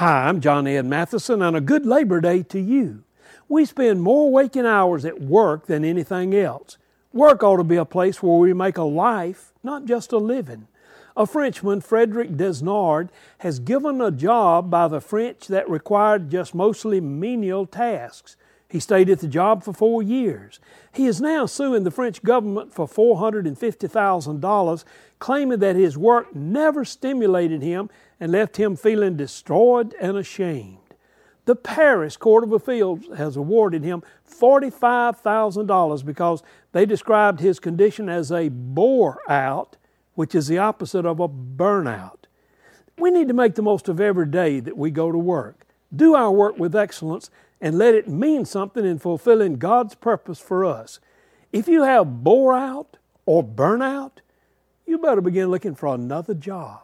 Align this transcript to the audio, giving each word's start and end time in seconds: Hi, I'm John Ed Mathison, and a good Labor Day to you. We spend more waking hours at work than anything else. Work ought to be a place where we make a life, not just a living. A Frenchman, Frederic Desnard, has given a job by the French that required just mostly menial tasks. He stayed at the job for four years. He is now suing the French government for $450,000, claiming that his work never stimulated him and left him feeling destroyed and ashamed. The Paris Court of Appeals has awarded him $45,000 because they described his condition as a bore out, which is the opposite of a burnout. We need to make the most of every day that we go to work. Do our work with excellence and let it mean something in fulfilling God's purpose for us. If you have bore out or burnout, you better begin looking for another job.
Hi, 0.00 0.28
I'm 0.28 0.40
John 0.40 0.66
Ed 0.66 0.86
Mathison, 0.86 1.46
and 1.46 1.54
a 1.54 1.60
good 1.60 1.84
Labor 1.84 2.22
Day 2.22 2.42
to 2.44 2.58
you. 2.58 3.04
We 3.50 3.66
spend 3.66 4.00
more 4.00 4.32
waking 4.32 4.64
hours 4.64 5.04
at 5.04 5.20
work 5.20 5.66
than 5.66 5.84
anything 5.84 6.34
else. 6.34 6.78
Work 7.12 7.42
ought 7.42 7.58
to 7.58 7.64
be 7.64 7.76
a 7.76 7.84
place 7.84 8.22
where 8.22 8.38
we 8.38 8.54
make 8.54 8.78
a 8.78 8.82
life, 8.82 9.52
not 9.62 9.84
just 9.84 10.10
a 10.12 10.16
living. 10.16 10.68
A 11.18 11.26
Frenchman, 11.26 11.82
Frederic 11.82 12.30
Desnard, 12.30 13.10
has 13.40 13.58
given 13.58 14.00
a 14.00 14.10
job 14.10 14.70
by 14.70 14.88
the 14.88 15.02
French 15.02 15.48
that 15.48 15.68
required 15.68 16.30
just 16.30 16.54
mostly 16.54 16.98
menial 17.02 17.66
tasks. 17.66 18.38
He 18.70 18.78
stayed 18.78 19.10
at 19.10 19.18
the 19.18 19.26
job 19.26 19.64
for 19.64 19.72
four 19.72 20.00
years. 20.00 20.60
He 20.92 21.06
is 21.06 21.20
now 21.20 21.44
suing 21.46 21.82
the 21.82 21.90
French 21.90 22.22
government 22.22 22.72
for 22.72 22.86
$450,000, 22.86 24.84
claiming 25.18 25.58
that 25.58 25.74
his 25.74 25.98
work 25.98 26.36
never 26.36 26.84
stimulated 26.84 27.62
him 27.62 27.90
and 28.20 28.30
left 28.30 28.58
him 28.58 28.76
feeling 28.76 29.16
destroyed 29.16 29.92
and 30.00 30.16
ashamed. 30.16 30.76
The 31.46 31.56
Paris 31.56 32.16
Court 32.16 32.44
of 32.44 32.52
Appeals 32.52 33.00
has 33.16 33.36
awarded 33.36 33.82
him 33.82 34.04
$45,000 34.30 36.04
because 36.04 36.44
they 36.70 36.86
described 36.86 37.40
his 37.40 37.58
condition 37.58 38.08
as 38.08 38.30
a 38.30 38.50
bore 38.50 39.20
out, 39.28 39.76
which 40.14 40.32
is 40.32 40.46
the 40.46 40.58
opposite 40.58 41.04
of 41.04 41.18
a 41.18 41.28
burnout. 41.28 42.26
We 42.96 43.10
need 43.10 43.26
to 43.26 43.34
make 43.34 43.56
the 43.56 43.62
most 43.62 43.88
of 43.88 44.00
every 44.00 44.26
day 44.26 44.60
that 44.60 44.76
we 44.76 44.92
go 44.92 45.10
to 45.10 45.18
work. 45.18 45.66
Do 45.94 46.14
our 46.14 46.30
work 46.30 46.58
with 46.58 46.76
excellence 46.76 47.30
and 47.60 47.76
let 47.76 47.94
it 47.94 48.08
mean 48.08 48.44
something 48.44 48.84
in 48.84 48.98
fulfilling 48.98 49.56
God's 49.56 49.94
purpose 49.94 50.38
for 50.40 50.64
us. 50.64 51.00
If 51.52 51.68
you 51.68 51.82
have 51.82 52.22
bore 52.22 52.54
out 52.54 52.96
or 53.26 53.42
burnout, 53.44 54.18
you 54.86 54.98
better 54.98 55.20
begin 55.20 55.50
looking 55.50 55.74
for 55.74 55.94
another 55.94 56.34
job. 56.34 56.82